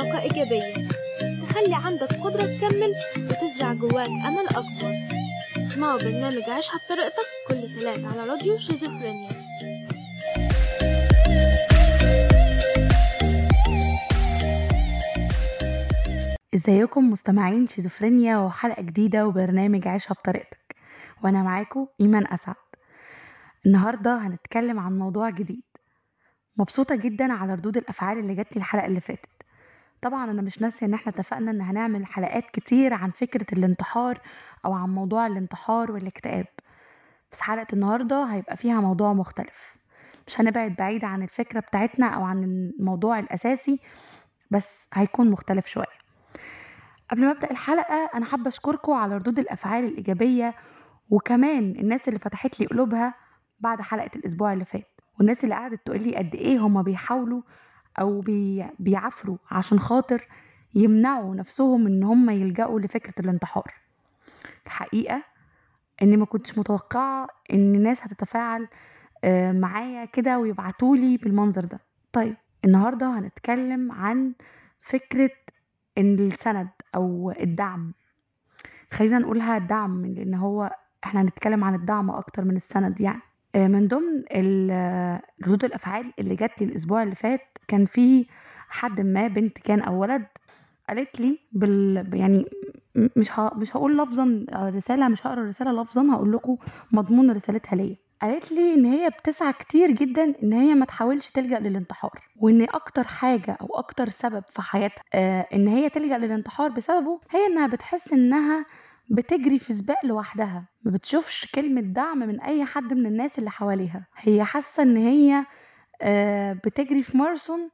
طاقة 0.00 0.20
إيجابية. 0.20 0.88
تخلي 1.48 1.74
عندك 1.74 2.12
قدرة 2.12 2.42
تكمل 2.42 2.92
وتزرع 3.18 3.72
جواك 3.72 4.08
أمل 4.08 4.46
أكبر. 4.48 4.92
اسمعوا 5.56 5.98
برنامج 5.98 6.42
عيشها 6.48 6.80
بطريقتك 6.86 7.28
كل 7.48 7.80
تلات 7.80 8.04
على 8.04 8.30
راديو 8.30 8.58
شيزوفرينيا. 8.58 9.30
إزيكم 16.54 17.10
مستمعين 17.10 17.66
شيزوفرينيا 17.66 18.38
وحلقة 18.38 18.82
جديدة 18.82 19.26
وبرنامج 19.26 19.88
عيشها 19.88 20.14
بطريقتك 20.14 20.76
وأنا 21.24 21.42
معاكم 21.42 21.86
إيمان 22.00 22.26
أسعد. 22.26 22.54
النهاردة 23.66 24.16
هنتكلم 24.16 24.80
عن 24.80 24.98
موضوع 24.98 25.30
جديد. 25.30 25.62
مبسوطة 26.56 26.96
جدا 26.96 27.32
على 27.32 27.54
ردود 27.54 27.76
الأفعال 27.76 28.18
اللي 28.18 28.34
جاتلي 28.34 28.56
الحلقة 28.56 28.86
اللي 28.86 29.00
فاتت. 29.00 29.39
طبعا 30.02 30.30
أنا 30.30 30.42
مش 30.42 30.60
ناسية 30.62 30.86
إن 30.86 30.94
إحنا 30.94 31.12
اتفقنا 31.12 31.50
إن 31.50 31.60
هنعمل 31.60 32.06
حلقات 32.06 32.50
كتير 32.50 32.94
عن 32.94 33.10
فكرة 33.10 33.46
الانتحار 33.58 34.20
أو 34.64 34.72
عن 34.72 34.88
موضوع 34.94 35.26
الانتحار 35.26 35.92
والاكتئاب. 35.92 36.46
بس 37.32 37.40
حلقة 37.40 37.66
النهاردة 37.72 38.24
هيبقى 38.24 38.56
فيها 38.56 38.80
موضوع 38.80 39.12
مختلف. 39.12 39.76
مش 40.26 40.40
هنبعد 40.40 40.76
بعيد 40.76 41.04
عن 41.04 41.22
الفكرة 41.22 41.60
بتاعتنا 41.60 42.06
أو 42.06 42.24
عن 42.24 42.44
الموضوع 42.44 43.18
الأساسي 43.18 43.80
بس 44.50 44.88
هيكون 44.94 45.30
مختلف 45.30 45.66
شوية. 45.66 46.00
قبل 47.10 47.24
ما 47.24 47.30
أبدأ 47.30 47.50
الحلقة 47.50 48.10
أنا 48.14 48.26
حابة 48.26 48.48
أشكركم 48.48 48.92
على 48.92 49.16
ردود 49.16 49.38
الأفعال 49.38 49.84
الإيجابية 49.84 50.54
وكمان 51.10 51.70
الناس 51.78 52.08
اللي 52.08 52.18
فتحت 52.18 52.60
لي 52.60 52.66
قلوبها 52.66 53.14
بعد 53.60 53.80
حلقة 53.80 54.10
الأسبوع 54.16 54.52
اللي 54.52 54.64
فات. 54.64 55.00
والناس 55.18 55.44
اللي 55.44 55.54
قعدت 55.54 55.86
تقول 55.86 56.02
لي 56.02 56.16
قد 56.16 56.34
إيه 56.34 56.58
هما 56.58 56.82
بيحاولوا 56.82 57.42
أو 58.00 58.20
بي 58.20 58.64
بيعافروا 58.78 59.36
عشان 59.50 59.78
خاطر 59.80 60.28
يمنعوا 60.74 61.34
نفسهم 61.34 61.86
إن 61.86 62.02
هم 62.02 62.30
يلجأوا 62.30 62.80
لفكرة 62.80 63.14
الانتحار. 63.20 63.74
الحقيقة 64.66 65.22
إني 66.02 66.16
ما 66.16 66.24
كنتش 66.26 66.58
متوقعة 66.58 67.28
إن 67.52 67.74
الناس 67.74 68.02
هتتفاعل 68.04 68.68
آه، 69.24 69.52
معايا 69.52 70.04
كده 70.04 70.38
ويبعتولي 70.38 71.16
بالمنظر 71.16 71.64
ده. 71.64 71.80
طيب 72.12 72.36
النهارده 72.64 73.18
هنتكلم 73.18 73.92
عن 73.92 74.32
فكرة 74.80 75.30
إن 75.98 76.14
السند 76.18 76.68
أو 76.94 77.34
الدعم. 77.40 77.92
خلينا 78.92 79.18
نقولها 79.18 79.56
الدعم 79.56 80.06
لأن 80.06 80.34
هو 80.34 80.76
إحنا 81.04 81.20
هنتكلم 81.22 81.64
عن 81.64 81.74
الدعم 81.74 82.10
أكتر 82.10 82.44
من 82.44 82.56
السند 82.56 83.00
يعني. 83.00 83.20
من 83.54 83.88
ضمن 83.88 84.24
آه، 84.70 85.22
ردود 85.42 85.64
الأفعال 85.64 86.12
اللي 86.18 86.34
جات 86.36 86.60
لي 86.60 86.66
الأسبوع 86.66 87.02
اللي 87.02 87.14
فات 87.14 87.58
كان 87.68 87.86
في 87.86 88.26
حد 88.68 89.00
ما 89.00 89.28
بنت 89.28 89.58
كان 89.58 89.80
أو 89.80 90.00
ولد 90.00 90.26
قالت 90.88 91.20
لي 91.20 91.38
بال 91.52 92.06
يعني 92.14 92.44
مش 92.94 93.38
ه... 93.38 93.50
مش 93.56 93.76
هقول 93.76 93.98
لفظا 93.98 94.46
آه، 94.52 94.68
رسالة 94.68 95.08
مش 95.08 95.26
هقرأ 95.26 95.40
الرسالة 95.42 95.82
لفظا 95.82 96.12
هقول 96.14 96.32
لكم 96.32 96.56
مضمون 96.92 97.30
رسالتها 97.30 97.76
ليا. 97.76 97.96
قالت 98.22 98.52
لي 98.52 98.74
إن 98.74 98.84
هي 98.84 99.10
بتسعى 99.10 99.52
كتير 99.52 99.90
جدا 99.90 100.34
إن 100.42 100.52
هي 100.52 100.74
ما 100.74 100.84
تحاولش 100.84 101.30
تلجأ 101.30 101.58
للانتحار 101.58 102.28
وإن 102.36 102.62
أكتر 102.62 103.04
حاجة 103.04 103.56
أو 103.60 103.66
أكتر 103.74 104.08
سبب 104.08 104.44
في 104.54 104.62
حياتها 104.62 105.02
آه 105.14 105.46
إن 105.54 105.68
هي 105.68 105.88
تلجأ 105.88 106.18
للانتحار 106.18 106.68
بسببه 106.70 107.20
هي 107.30 107.46
إنها 107.46 107.66
بتحس 107.66 108.12
إنها 108.12 108.66
بتجري 109.10 109.58
في 109.58 109.72
سباق 109.72 110.06
لوحدها 110.06 110.68
ما 110.84 110.90
بتشوفش 110.90 111.46
كلمة 111.54 111.80
دعم 111.80 112.18
من 112.18 112.40
أي 112.40 112.64
حد 112.64 112.94
من 112.94 113.06
الناس 113.06 113.38
اللي 113.38 113.50
حواليها. 113.50 114.06
هي 114.16 114.44
حاسة 114.44 114.82
إن 114.82 114.96
هي 114.96 115.44
آه، 116.02 116.52
بتجري 116.52 117.02
في 117.02 117.18
ماراثون 117.18 117.70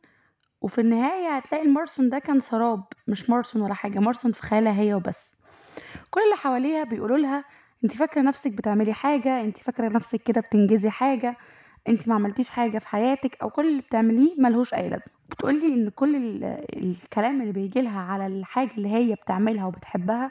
وفي 0.61 0.81
النهاية 0.81 1.29
هتلاقي 1.37 1.65
الماراثون 1.65 2.09
ده 2.09 2.19
كان 2.19 2.41
سراب 2.41 2.85
مش 3.09 3.31
ماراثون 3.31 3.63
ولا 3.63 3.75
حاجة 3.75 3.99
ماراثون 3.99 4.33
في 4.33 4.43
خيالها 4.43 4.81
هي 4.81 4.95
وبس. 4.95 5.37
كل 6.11 6.21
اللي 6.21 6.37
حواليها 6.37 6.85
بيقولوا 6.85 7.19
لها 7.19 7.45
أنت 7.85 7.97
فاكرة 7.97 8.23
نفسك 8.23 8.53
بتعملي 8.53 8.93
حاجة؟ 8.93 9.41
أنت 9.41 9.59
فاكرة 9.59 9.89
نفسك 9.89 10.23
كده 10.23 10.41
بتنجزي 10.41 10.91
حاجة؟ 10.91 11.37
أنت 11.89 12.09
ما 12.09 12.15
عملتيش 12.15 12.51
حاجة 12.51 12.79
في 12.79 12.89
حياتك؟ 12.89 13.39
أو 13.43 13.51
كل 13.51 13.69
اللي 13.69 13.83
بتعمليه 13.83 14.35
ملهوش 14.39 14.75
أي 14.75 14.89
لازمة. 14.89 15.15
بتقولي 15.31 15.67
إن 15.67 15.89
كل 15.91 16.17
ال- 16.17 16.65
الكلام 16.77 17.41
اللي 17.41 17.53
بيجي 17.53 17.81
لها 17.81 18.01
على 18.01 18.27
الحاجة 18.27 18.71
اللي 18.79 18.89
هي 18.89 19.15
بتعملها 19.15 19.67
وبتحبها 19.67 20.31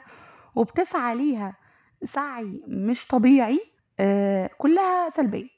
وبتسعى 0.56 1.16
ليها 1.16 1.56
سعي 2.02 2.62
مش 2.68 3.06
طبيعي 3.06 3.60
آه، 4.00 4.50
كلها 4.58 5.08
سلبية. 5.08 5.48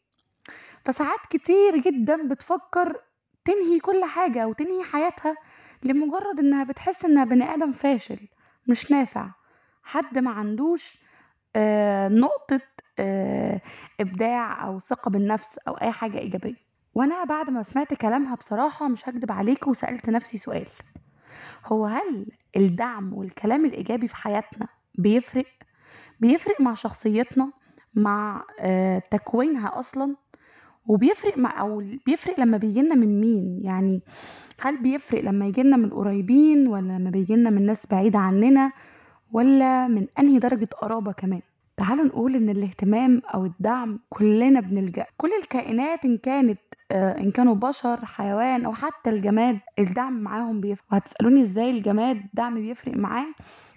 فساعات 0.85 1.21
كتير 1.31 1.77
جدا 1.77 2.29
بتفكر 2.29 3.01
تنهي 3.45 3.81
كل 3.81 4.05
حاجة 4.05 4.45
أو 4.45 4.53
تنهي 4.53 4.85
حياتها 4.85 5.37
لمجرد 5.83 6.39
إنها 6.39 6.65
بتحس 6.65 7.05
إنها 7.05 7.25
بني 7.25 7.55
آدم 7.55 7.73
فاشل 7.73 8.19
مش 8.67 8.91
نافع. 8.91 9.31
حد 9.83 10.19
ما 10.19 10.31
عندوش 10.31 10.99
آه، 11.57 12.09
نقطة 12.09 12.61
آه، 12.99 13.61
إبداع 14.01 14.67
أو 14.67 14.79
ثقة 14.79 15.11
بالنفس 15.11 15.59
أو 15.59 15.75
أي 15.75 15.93
حاجة 15.93 16.19
إيجابية. 16.19 16.69
وأنا 16.95 17.25
بعد 17.25 17.51
ما 17.51 17.63
سمعت 17.63 17.95
كلامها 17.95 18.35
بصراحة 18.35 18.89
مش 18.89 19.09
هكدب 19.09 19.33
عليك 19.33 19.67
وسألت 19.67 20.11
نفسي 20.11 20.39
سؤال. 20.39 20.69
هو 21.67 21.87
هل 21.87 22.27
الدعم 22.57 23.15
والكلام 23.15 23.65
الإيجابي 23.65 24.09
في 24.09 24.17
حياتنا 24.17 24.69
بيفرق 24.99 25.47
بيفرق 26.21 26.61
مع 26.61 26.75
شخصيتنا 26.75 27.53
مع 27.95 28.45
آه، 28.61 28.99
تكوينها 28.99 29.79
أصلا 29.79 30.17
وبيفرق 30.87 31.39
مع 31.39 31.61
أو 31.61 31.83
بيفرق 32.07 32.41
لما 32.41 32.57
بيجيلنا 32.57 32.95
من 32.95 33.21
مين. 33.21 33.61
يعني 33.65 34.01
هل 34.61 34.83
بيفرق 34.83 35.21
لما 35.21 35.47
يجيلنا 35.47 35.77
من 35.77 35.85
القريبين 35.85 36.67
ولا 36.69 36.93
لما 36.99 37.11
بيجيلنا 37.11 37.51
من 37.51 37.67
ناس 37.67 37.87
بعيدة 37.87 38.19
عننا 38.19 38.73
ولا 39.33 39.89
من 39.89 40.07
أنهي 40.19 40.39
درجة 40.39 40.69
قرابة 40.83 41.13
كمان؟ 41.13 41.41
تعالوا 41.77 42.05
نقول 42.05 42.35
إن 42.37 42.49
الاهتمام 42.49 43.23
أو 43.35 43.45
الدعم 43.45 43.99
كلنا 44.11 44.61
بنلجأ. 44.61 45.07
كل 45.17 45.31
الكائنات 45.43 46.05
إن 46.05 46.19
كانت 46.19 46.59
آه، 46.93 47.19
إن 47.21 47.31
كانوا 47.31 47.55
بشر 47.55 48.05
حيوان 48.05 48.65
أو 48.65 48.73
حتى 48.73 49.11
الجماد 49.11 49.59
الدعم 49.79 50.21
معاهم 50.21 50.61
بيفرق. 50.61 50.87
وهتسألوني 50.93 51.43
إزاي 51.43 51.71
الجماد 51.71 52.17
الدعم 52.17 52.55
بيفرق 52.55 52.97
معاه؟ 52.97 53.27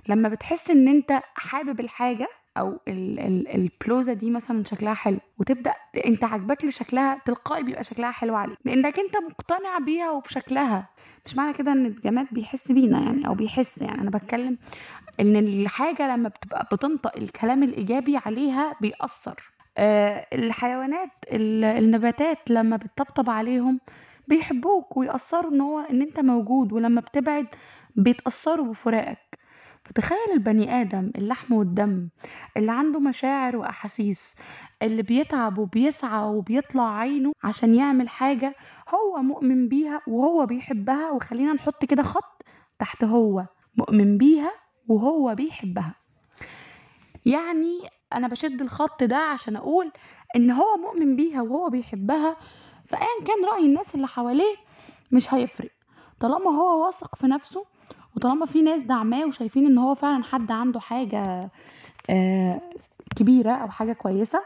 لما 0.07 0.29
بتحس 0.29 0.69
إن 0.72 0.88
أنت 0.88 1.19
حابب 1.35 1.79
الحاجة 1.79 2.28
أو 2.57 2.79
ال 2.88 3.19
ال 3.19 3.47
البلوزة 3.47 4.13
دي 4.13 4.31
مثلا 4.31 4.63
شكلها 4.63 4.94
حلو 4.94 5.17
وتبدأ 5.39 5.73
أنت 6.06 6.23
عاجباك 6.23 6.66
لشكلها 6.66 7.22
تلقائي 7.25 7.63
بيبقى 7.63 7.84
شكلها 7.84 8.12
حلو 8.12 8.35
عليك 8.35 8.57
لأنك 8.66 9.00
أنت 9.00 9.17
مقتنع 9.17 9.78
بيها 9.78 10.12
وبشكلها. 10.12 10.89
مش 11.25 11.35
معنى 11.35 11.53
كده 11.53 11.72
إن 11.72 11.85
الجماد 11.85 12.28
بيحس 12.31 12.72
بينا 12.72 13.00
يعني 13.00 13.28
أو 13.28 13.34
بيحس 13.34 13.81
يعني 13.81 14.01
أنا 14.01 14.09
بتكلم 14.09 14.57
إن 15.19 15.35
الحاجة 15.35 16.16
لما 16.16 16.29
بتبقى 16.29 16.68
بتنطق 16.73 17.18
الكلام 17.18 17.63
الإيجابي 17.63 18.18
عليها 18.25 18.75
بيأثر. 18.81 19.51
آه 19.78 20.28
الحيوانات 20.33 21.09
ال- 21.31 21.63
النباتات 21.63 22.38
لما 22.51 22.78
بتطبطب 22.78 23.29
عليهم 23.29 23.79
بيحبوك 24.28 24.97
ويأثروا 24.97 25.51
إن 25.51 25.62
هو 25.62 25.79
إن 25.79 26.01
أنت 26.01 26.19
موجود 26.19 26.73
ولما 26.73 27.01
بتبعد 27.01 27.47
بيتأثروا 27.95 28.66
بفراقك. 28.66 29.38
فتخيل 29.86 30.18
البني 30.34 30.81
آدم 30.81 31.12
اللحم 31.18 31.53
والدم 31.53 32.09
اللي 32.58 32.72
عنده 32.72 33.00
مشاعر 33.00 33.58
وأحاسيس 33.58 34.34
اللي 34.81 35.02
بيتعب 35.02 35.58
وبيسعى 35.58 36.24
وبيطلع 36.24 36.97
عينه 36.97 37.31
عشان 37.44 37.75
يعمل 37.75 38.09
حاجة 38.09 38.56
هو 38.94 39.22
مؤمن 39.22 39.68
بيها 39.68 40.02
وهو 40.08 40.46
بيحبها 40.46 41.12
وخلينا 41.12 41.54
نحط 41.54 41.86
كده 41.86 42.04
خط 42.04 42.44
تحت 42.80 43.04
هو 43.04 43.45
مؤمن 43.78 44.18
بيها 44.18 44.51
وهو 44.88 45.36
بيحبها. 45.36 45.95
يعني 47.25 47.80
أنا 48.13 48.28
بشد 48.28 48.62
الخط 48.62 49.04
ده 49.04 49.18
عشان 49.18 49.56
أقول 49.56 49.92
إن 50.36 50.51
هو 50.51 50.78
مؤمن 50.78 51.16
بيها 51.16 51.42
وهو 51.42 51.69
بيحبها 51.69 52.38
فأيا 52.86 53.24
كان 53.28 53.45
رأي 53.54 53.66
الناس 53.66 53.95
اللي 53.95 54.07
حواليه 54.07 54.56
مش 55.12 55.33
هيفرق. 55.33 55.72
طالما 56.19 56.50
هو 56.51 56.86
واثق 56.86 57.16
في 57.16 57.28
نفسه 57.28 57.66
وطالما 58.21 58.45
في 58.45 58.62
ناس 58.62 58.81
دعماه 58.81 59.25
وشايفين 59.25 59.65
إن 59.65 59.77
هو 59.77 59.95
فعلا 59.95 60.23
حد 60.23 60.51
عنده 60.51 60.79
حاجة 60.79 61.51
آه، 62.09 62.62
كبيرة 63.15 63.51
أو 63.51 63.69
حاجة 63.69 63.94
كويسة 63.94 64.41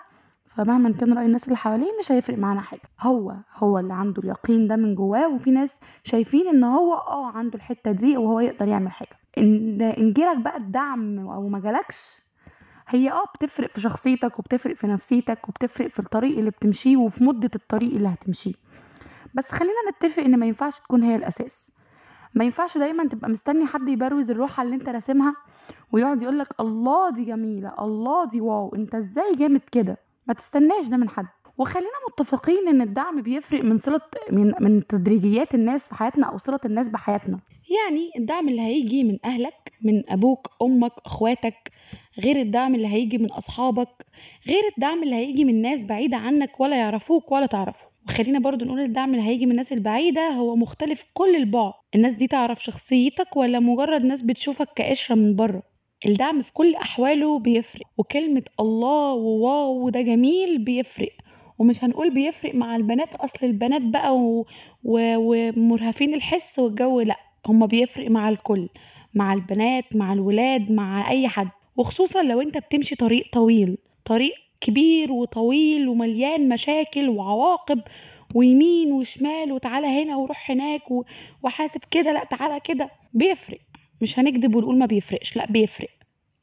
فمهما 0.56 0.92
كان 0.92 1.14
رأي 1.18 1.26
الناس 1.26 1.46
اللي 1.46 1.58
حواليه 1.58 1.88
مش 2.00 2.12
هيفرق 2.12 2.38
معانا 2.38 2.62
حاجة. 2.62 2.82
هو 3.02 3.36
هو 3.56 3.80
اللي 3.80 3.94
عنده 3.94 4.22
اليقين 4.24 4.68
ده 4.68 4.76
من 4.76 4.96
جواه 4.96 5.28
وفي 5.34 5.52
ناس 5.52 5.80
شايفين 6.04 6.48
إن 6.48 6.64
هو 6.64 6.94
آه 6.94 7.32
عنده 7.32 7.56
الحتة 7.56 7.92
دي 7.92 8.18
وهو 8.18 8.40
يقدر 8.40 8.68
يعمل 8.68 8.92
حاجة. 8.92 9.18
إن 9.38 9.82
إن 9.82 10.14
جالك 10.14 10.38
بقى 10.38 10.58
الدعم 10.58 11.20
أو 11.20 11.48
ما 11.50 11.60
جالكش 11.60 12.20
هي 12.88 13.12
آه 13.12 13.24
بتفرق 13.36 13.70
في 13.70 13.82
شخصيتك 13.82 14.40
وبتفرق 14.40 14.76
في 14.76 14.88
نفسيتك 14.88 15.50
وبتفرق 15.50 15.88
في 15.88 16.00
الطريق 16.00 16.38
اللي 16.38 16.50
بتمشيه 16.52 16.98
وفي 16.98 17.24
مدة 17.24 17.50
الطريق 17.56 17.92
اللي 17.96 18.08
هتمشيه. 18.08 18.54
بس 19.34 19.52
خلينا 19.52 19.74
نتفق 19.98 20.24
إن 20.24 20.40
ما 20.40 20.46
ينفعش 20.46 20.80
تكون 20.80 21.04
هي 21.04 21.16
الأساس. 21.16 21.75
ما 22.36 22.44
ينفعش 22.46 22.78
دايما 22.78 23.08
تبقى 23.08 23.30
مستني 23.30 23.66
حد 23.66 23.90
يبروز 23.90 24.32
الروحة 24.32 24.64
اللي 24.64 24.76
انت 24.76 24.90
راسمها 24.90 25.36
ويقعد 25.92 26.22
يقولك 26.22 26.48
الله 26.60 27.10
دي 27.10 27.26
جميلة 27.26 27.74
الله 27.80 28.26
دي 28.30 28.42
واو 28.42 28.76
انت 28.76 28.96
إزاي 28.96 29.36
جامد 29.40 29.62
كده؟ 29.72 29.98
ما 30.28 30.34
تستناش 30.34 30.88
ده 30.88 30.98
من 30.98 31.10
حد. 31.10 31.26
وخلينا 31.58 31.90
متفقين 32.12 32.68
إن 32.68 32.82
الدعم 32.82 33.22
بيفرق 33.22 33.64
من 33.64 33.78
صلة 33.78 34.02
من 34.32 34.54
من 34.60 34.88
تدريجيات 34.88 35.56
الناس 35.56 35.88
في 35.88 35.96
حياتنا 35.96 36.28
أو 36.28 36.38
صلة 36.38 36.60
الناس 36.66 36.90
بحياتنا. 36.90 37.40
يعني 37.70 38.12
الدعم 38.18 38.50
اللي 38.50 38.62
هيجي 38.62 39.04
من 39.04 39.18
أهلك 39.26 39.72
من 39.82 40.10
أبوك 40.10 40.48
أمك 40.62 40.92
أخواتك 41.06 41.72
غير 42.20 42.42
الدعم 42.42 42.76
اللي 42.76 42.88
هيجي 42.88 43.18
من 43.18 43.32
أصحابك 43.32 44.06
غير 44.48 44.62
الدعم 44.78 45.04
اللي 45.04 45.16
هيجي 45.16 45.46
من 45.46 45.62
ناس 45.62 45.84
بعيدة 45.84 46.18
عنك 46.18 46.60
ولا 46.60 46.76
يعرفوك 46.78 47.32
ولا 47.32 47.46
تعرفه 47.46 47.86
وخلينا 48.10 48.40
برضو 48.40 48.66
نقول 48.66 48.80
الدعم 48.80 49.12
اللي 49.16 49.28
هيجي 49.28 49.46
من 49.46 49.52
الناس 49.52 49.74
البعيدة 49.74 50.30
هو 50.30 50.56
مختلف 50.56 51.06
كل 51.14 51.36
البعد. 51.36 51.74
الناس 51.96 52.14
دي 52.14 52.28
تعرف 52.28 52.64
شخصيتك 52.64 53.38
ولا 53.38 53.60
مجرد 53.60 54.06
ناس 54.06 54.22
بتشوفك 54.22 54.68
كقشرة 54.76 55.16
من 55.16 55.36
بره. 55.36 55.64
الدعم 56.06 56.42
في 56.42 56.54
كل 56.54 56.76
أحواله 56.76 57.40
بيفرق 57.40 57.84
وكلمة 57.98 58.44
الله 58.60 59.14
وواو 59.14 59.90
ده 59.90 60.02
جميل 60.02 60.58
بيفرق. 60.58 61.12
ومش 61.60 61.84
هنقول 61.84 62.14
بيفرق 62.14 62.56
مع 62.56 62.76
البنات 62.76 63.16
أصل 63.16 63.46
البنات 63.46 63.82
بقى 63.82 64.18
و... 64.18 64.46
و... 64.84 65.16
ومرهفين 65.18 66.14
الحس 66.14 66.60
والجو 66.60 67.02
لأ 67.02 67.20
هما 67.48 67.66
بيفرق 67.66 68.10
مع 68.12 68.30
الكل. 68.30 68.70
مع 69.14 69.34
البنات 69.34 69.96
مع 69.96 70.14
الولاد 70.14 70.72
مع 70.72 71.10
أي 71.10 71.28
حد. 71.28 71.48
وخصوصا 71.78 72.24
لو 72.24 72.42
أنت 72.42 72.58
بتمشي 72.58 72.96
طريق 72.96 73.26
طويل. 73.34 73.78
طريق 74.06 74.34
كبير 74.66 75.12
وطويل 75.12 75.88
ومليان 75.90 76.50
مشاكل 76.50 77.10
وعواقب 77.10 77.82
ويمين 78.36 78.92
وشمال 78.92 79.52
وتعالى 79.52 79.88
هنا 79.88 80.16
وروح 80.16 80.52
هناك. 80.52 80.82
وحاسب 81.44 81.82
كده 81.92 82.12
لا 82.12 82.24
تعالى 82.24 82.60
كده. 82.60 82.90
بيفرق. 83.14 83.60
مش 84.02 84.20
هنكذب 84.20 84.56
ونقول 84.56 84.78
ما 84.78 84.86
بيفرقش 84.86 85.36
لا 85.36 85.46
بيفرق. 85.46 85.90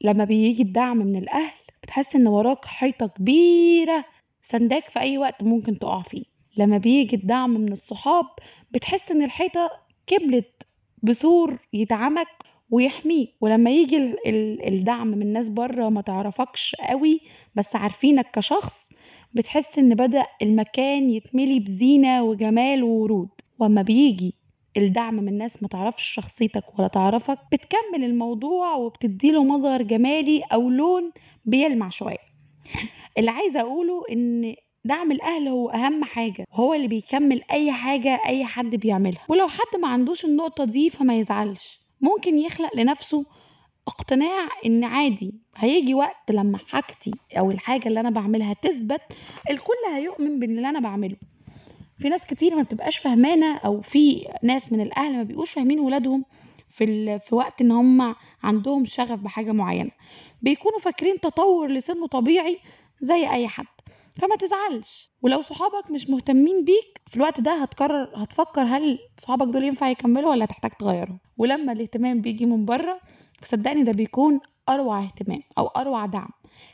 لما 0.01 0.23
بيجي 0.23 0.63
الدعم 0.63 0.97
من 0.97 1.15
الأهل 1.15 1.51
بتحس 1.83 2.15
إن 2.15 2.27
وراك 2.27 2.65
حيطة 2.65 3.07
كبيرة 3.07 4.05
سنداك 4.41 4.89
في 4.89 4.99
أي 4.99 5.17
وقت 5.17 5.43
ممكن 5.43 5.79
تقع 5.79 6.01
فيه. 6.01 6.23
لما 6.57 6.77
بيجي 6.77 7.15
الدعم 7.15 7.49
من 7.49 7.71
الصحاب 7.71 8.25
بتحس 8.71 9.11
إن 9.11 9.21
الحيطة 9.23 9.69
كملت 10.07 10.63
بسور 11.03 11.57
يدعمك 11.73 12.27
ويحميه. 12.73 13.27
ولما 13.41 13.71
يجي 13.71 13.97
ال- 13.97 14.27
ال- 14.27 14.67
الدعم 14.73 15.07
من 15.07 15.33
ناس 15.33 15.49
بره 15.49 15.89
ما 15.89 16.01
تعرفكش 16.01 16.75
قوي 16.89 17.19
بس 17.55 17.75
عارفينك 17.75 18.31
كشخص 18.31 18.89
بتحس 19.33 19.79
إن 19.79 19.95
بدأ 19.95 20.25
المكان 20.41 21.09
يتملي 21.09 21.59
بزينة 21.59 22.23
وجمال 22.23 22.83
وورود. 22.83 23.29
وأما 23.59 23.81
بيجي 23.81 24.33
الدعم 24.77 25.13
من 25.15 25.37
ناس 25.37 25.61
ما 25.63 25.67
تعرفش 25.67 26.03
شخصيتك 26.03 26.79
ولا 26.79 26.87
تعرفك 26.87 27.37
بتكمل 27.51 28.03
الموضوع 28.03 28.75
وبتديله 28.75 29.43
مظهر 29.43 29.81
جمالي 29.81 30.41
أو 30.53 30.69
لون 30.69 31.11
بيلمع 31.45 31.89
شوية. 31.89 32.23
اللي 33.17 33.31
عايزة 33.31 33.59
أقوله 33.61 34.03
إن 34.11 34.55
دعم 34.85 35.11
الأهل 35.11 35.47
هو 35.47 35.69
أهم 35.69 36.03
حاجة. 36.03 36.45
وهو 36.51 36.73
اللي 36.73 36.87
بيكمل 36.87 37.41
أي 37.51 37.71
حاجة 37.71 38.19
أي 38.27 38.45
حد 38.45 38.75
بيعملها. 38.75 39.25
ولو 39.29 39.47
حد 39.47 39.79
ما 39.81 39.87
عندوش 39.87 40.25
النقطة 40.25 40.65
دي 40.65 40.89
فما 40.89 41.17
يزعلش. 41.19 41.82
ممكن 42.03 42.37
يخلق 42.37 42.75
لنفسه 42.75 43.25
اقتناع 43.87 44.47
إن 44.65 44.83
عادي 44.83 45.33
هيجي 45.55 45.93
وقت 45.93 46.31
لما 46.31 46.57
حاجتي 46.57 47.11
أو 47.39 47.51
الحاجة 47.51 47.87
اللي 47.87 47.99
أنا 47.99 48.09
بعملها 48.09 48.53
تثبت 48.53 49.01
الكل 49.49 49.93
هيؤمن 49.95 50.39
باللي 50.39 50.69
أنا 50.69 50.79
بعمله 50.79 51.15
في 51.97 52.09
ناس 52.09 52.25
كتير 52.25 52.55
ما 52.55 52.61
بتبقاش 52.63 52.97
فهمانة 52.97 53.57
أو 53.57 53.81
في 53.81 54.27
ناس 54.43 54.71
من 54.71 54.81
الأهل 54.81 55.15
ما 55.17 55.23
بيبقوش 55.23 55.51
فاهمين 55.51 55.79
ولادهم 55.79 56.25
في. 56.67 57.19
في 57.19 57.35
وقت 57.35 57.61
إن 57.61 57.71
هم 57.71 58.15
عندهم 58.43 58.85
شغف 58.85 59.19
بحاجة 59.19 59.51
معينة 59.51 59.91
بيكونوا 60.41 60.79
فاكرين 60.79 61.19
تطور 61.19 61.67
لسنه 61.67 62.07
طبيعي 62.07 62.59
زي 63.01 63.29
أي 63.29 63.47
حد 63.47 63.65
فما 64.15 64.35
تزعلش. 64.35 65.11
ولو 65.21 65.41
صحابك 65.41 65.91
مش 65.91 66.09
مهتمين 66.09 66.63
بيك 66.63 67.01
في 67.07 67.15
الوقت 67.17 67.39
ده 67.41 67.51
هتقرر 67.51 68.09
هتفكر 68.15 68.61
هل 68.61 68.99
صحابك 69.19 69.47
دول 69.53 69.63
ينفع 69.63 69.89
يكملوا 69.89 70.29
ولا 70.31 70.45
تحتاج 70.45 70.71
تغيرهم. 70.71 71.19
ولما 71.37 71.71
الاهتمام 71.71 72.21
بيجي 72.21 72.45
من 72.45 72.65
بره 72.65 72.99
صدقني 73.43 73.83
ده 73.83 73.91
بيكون 73.91 74.39
أروع 74.69 75.03
اهتمام 75.03 75.41
أو 75.57 75.67
أروع 75.67 76.05
دعم. 76.05 76.29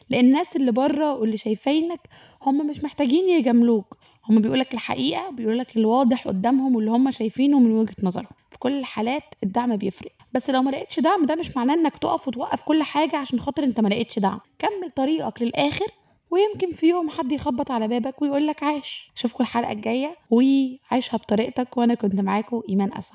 لأن 0.09 0.25
الناس 0.25 0.55
اللي 0.55 0.71
بره 0.71 1.13
واللي 1.13 1.37
شايفينك 1.37 1.99
هم 2.41 2.67
مش 2.67 2.83
محتاجين 2.83 3.29
يجاملوك. 3.29 3.97
هم 4.29 4.41
بيقولك 4.41 4.73
الحقيقة 4.73 5.29
بيقولك 5.29 5.77
الواضح 5.77 6.27
قدامهم 6.27 6.75
واللي 6.75 6.91
هم 6.91 7.11
شايفينه 7.11 7.59
من 7.59 7.71
وجهة 7.71 7.95
نظرهم. 8.03 8.31
في 8.51 8.57
كل 8.59 8.79
الحالات 8.79 9.23
الدعم 9.43 9.75
بيفرق. 9.77 10.11
بس 10.33 10.49
لو 10.49 10.61
ما 10.61 10.71
لقيتش 10.71 10.99
دعم 10.99 11.25
ده 11.25 11.35
مش 11.35 11.57
معناه 11.57 11.73
إنك 11.73 11.97
تقف 11.97 12.27
وتوقف 12.27 12.63
كل 12.63 12.83
حاجة 12.83 13.17
عشان 13.17 13.39
خاطر 13.39 13.63
أنت 13.63 13.79
ما 13.79 13.87
لقيتش 13.89 14.19
دعم. 14.19 14.39
كمل 14.59 14.91
طريقك 14.95 15.41
للآخر 15.41 15.85
ويمكن 16.31 16.73
في 16.73 16.87
يوم 16.89 17.09
حد 17.09 17.31
يخبط 17.31 17.71
على 17.71 17.87
بابك 17.87 18.21
ويقول 18.21 18.47
لك 18.47 18.63
عاش. 18.63 19.11
اشوفكم 19.17 19.43
الحلقة 19.43 19.71
الجاية 19.71 20.17
وعيشها 20.29 21.17
بطريقتك 21.17 21.77
وأنا 21.77 21.93
كنت 21.95 22.15
معاكم 22.15 22.61
إيمان 22.69 22.93
اسد 22.93 23.07